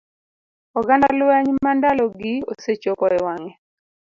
[0.79, 3.51] oganda lweny ma ndalogi osechopo e wang'e.